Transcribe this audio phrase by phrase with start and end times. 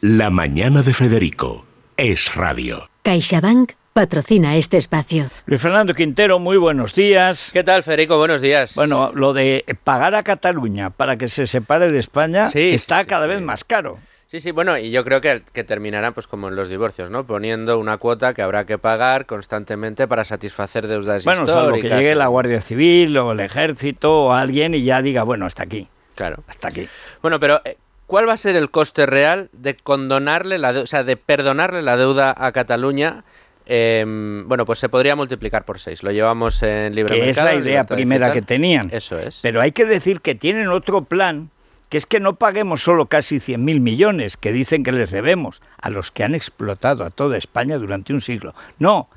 [0.00, 1.64] La Mañana de Federico.
[1.96, 2.88] Es radio.
[3.02, 5.28] CaixaBank patrocina este espacio.
[5.46, 7.50] Luis Fernando Quintero, muy buenos días.
[7.52, 8.16] ¿Qué tal, Federico?
[8.16, 8.76] Buenos días.
[8.76, 13.06] Bueno, lo de pagar a Cataluña para que se separe de España Sí, está sí,
[13.06, 13.30] cada sí.
[13.34, 13.98] vez más caro.
[14.28, 17.24] Sí, sí, bueno, y yo creo que, que terminarán pues como en los divorcios, ¿no?
[17.26, 22.00] Poniendo una cuota que habrá que pagar constantemente para satisfacer deudas Bueno, salvo que históricas.
[22.00, 25.88] llegue la Guardia Civil o el Ejército o alguien y ya diga, bueno, hasta aquí,
[26.14, 26.44] Claro.
[26.46, 26.86] hasta aquí.
[27.22, 31.04] Bueno, pero eh, ¿cuál va a ser el coste real de condonarle la o sea,
[31.04, 33.22] de perdonarle la deuda a Cataluña?
[33.66, 36.02] Em, bueno, pues se podría multiplicar por seis.
[36.02, 38.42] Lo llevamos en libre Que es la idea primera digital.
[38.42, 38.88] que tenían.
[38.90, 39.40] Eso es.
[39.42, 41.50] Pero hay que decir que tienen otro plan,
[41.90, 45.90] que es que no paguemos solo casi 100.000 millones que dicen que les debemos a
[45.90, 48.54] los que han explotado a toda España durante un siglo.
[48.78, 49.10] No,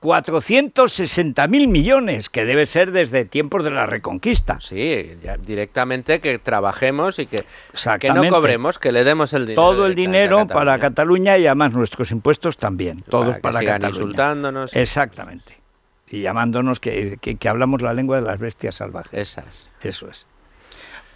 [0.00, 4.60] 460.000 millones, que debe ser desde tiempos de la Reconquista.
[4.60, 7.44] Sí, ya directamente que trabajemos y que,
[8.00, 9.62] que no cobremos, que le demos el dinero.
[9.62, 11.36] Todo el dinero para Cataluña.
[11.38, 13.00] Y además nuestros impuestos también.
[13.08, 14.00] Todos que para, sigan Cataluña.
[14.02, 14.76] insultándonos.
[14.76, 15.58] Exactamente.
[16.10, 19.12] Y llamándonos que, que- que hablamos la lengua de las bestias salvajes.
[19.18, 19.68] Esas.
[19.82, 20.26] Eso es.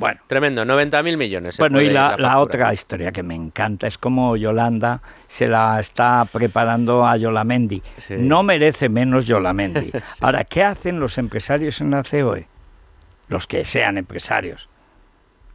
[0.02, 0.20] Bueno.
[0.26, 1.54] Tremendo, 90.000 millones.
[1.54, 6.26] se Bueno, y la, otra historia que me encanta es como Yolanda se la está
[6.32, 7.80] preparando a Yolamendi.
[7.98, 8.14] Sí.
[8.18, 9.92] No merece menos Yolamendi.
[10.12, 10.18] Sí.
[10.20, 12.48] Ahora, ¿qué hacen los empresarios en la COE?
[13.28, 14.68] Los que sean empresarios.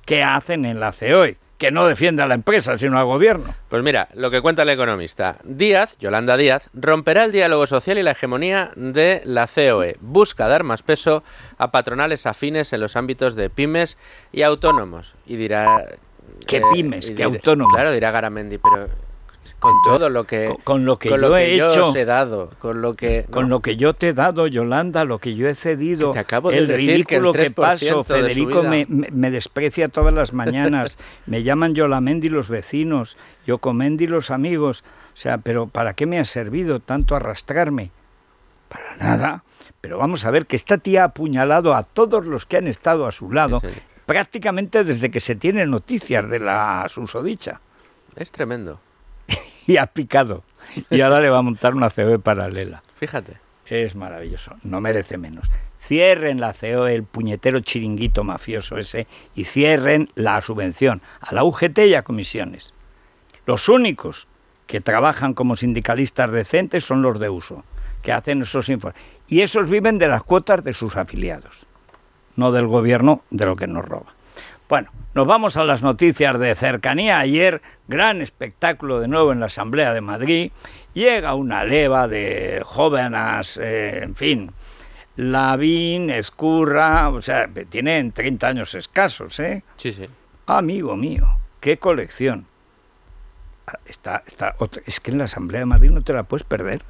[0.05, 1.37] ¿Qué hacen en la COE?
[1.57, 3.53] Que no defiende a la empresa, sino al gobierno.
[3.69, 5.37] Pues mira, lo que cuenta el economista.
[5.43, 9.97] Díaz, Yolanda Díaz, romperá el diálogo social y la hegemonía de la COE.
[9.99, 11.23] Busca dar más peso
[11.57, 13.97] a patronales afines en los ámbitos de pymes
[14.31, 15.15] y autónomos.
[15.25, 15.85] Y dirá...
[16.45, 17.09] ¿Qué eh, pymes?
[17.11, 17.73] ¿Qué autónomos?
[17.73, 18.87] Claro, dirá Garamendi, pero
[19.59, 20.47] con todo lo que...
[20.47, 21.89] Con- con lo que con yo he yo hecho.
[21.89, 23.25] os he dado, con lo que...
[23.29, 23.55] Con ¿no?
[23.55, 26.57] lo que yo te he dado, Yolanda, lo que yo he cedido, te acabo de
[26.59, 30.33] el decir que el ridículo que, 3% paso, Federico me, me- me desprecia todas las
[30.33, 36.19] mañanas, me llaman Yolamendi los vecinos, Yocomendi los amigos, o sea, pero ¿para qué me
[36.19, 37.91] ha servido tanto arrastrarme?
[38.69, 39.43] Para nada,
[39.81, 43.05] pero vamos a ver que esta tía ha apuñalado a todos los que han estado
[43.07, 43.79] a su lado, Sí, sí.
[44.05, 47.61] prácticamente desde que se tienen noticias de la susodicha,
[48.17, 48.79] Es tremendo.
[49.73, 50.43] y ha picado,
[50.89, 52.81] y ahora le va a montar una CB paralela.
[52.95, 53.37] Fíjate.
[53.67, 55.49] Es maravilloso, no merece menos.
[55.85, 61.79] Cierren la CEO, el puñetero chiringuito mafioso ese, y cierren la subvención a la UGT
[61.79, 62.73] y a comisiones.
[63.45, 64.27] Los únicos
[64.67, 67.63] que trabajan como sindicalistas decentes son los de uso,
[68.03, 69.01] que hacen esos informes.
[69.27, 71.65] Y esos viven de las cuotas de sus afiliados,
[72.35, 74.16] no del gobierno de lo que nos roba.
[74.69, 77.19] Bueno, nos vamos a las noticias de cercanía.
[77.19, 80.51] Ayer, gran espectáculo de nuevo en la Asamblea de Madrid.
[80.93, 84.51] Llega una leva de jóvenes, eh, en fin,
[85.15, 89.63] Lavín, Escurra, o sea, tienen 30 años escasos, ¿eh?
[89.77, 90.07] Sí, sí.
[90.47, 91.27] Amigo mío,
[91.59, 92.45] qué colección.
[93.67, 94.55] Ah, Está, está,
[94.85, 96.81] es que en la Asamblea de Madrid no te la puedes perder.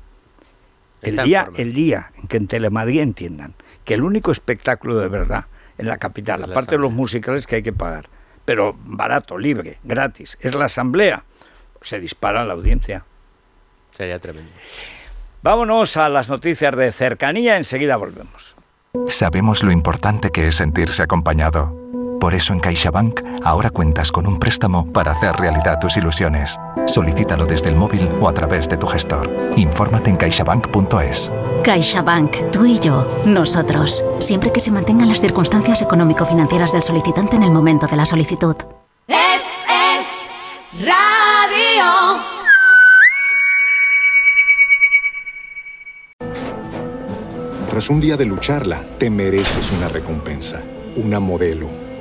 [1.02, 3.54] El Está día, el día en que en Telemadrid entiendan
[3.86, 5.46] que el único espectáculo de verdad
[5.78, 8.10] en la capital, la aparte de los musicales que hay que pagar,
[8.46, 11.24] pero barato, libre, gratis, es la Asamblea,
[11.82, 13.04] se dispara la audiencia.
[13.92, 14.52] Sería tremendo.
[15.42, 18.56] Vámonos a las noticias de cercanía, enseguida volvemos.
[19.08, 21.76] Sabemos lo importante que es sentirse acompañado.
[22.20, 26.60] Por eso en CaixaBank ahora cuentas con un préstamo para hacer realidad tus ilusiones.
[26.88, 29.30] Solicítalo desde el móvil o a través de tu gestor.
[29.56, 31.32] Infórmate en caixabank.es.
[31.68, 34.02] CaixaBank, tú y yo, nosotros.
[34.20, 38.56] Siempre que se mantengan las circunstancias económico-financieras del solicitante en el momento de la solicitud.
[39.06, 39.42] Es,
[40.00, 42.24] es radio.
[47.70, 50.64] Tras un día de lucharla, te mereces una recompensa,
[50.96, 51.68] una modelo,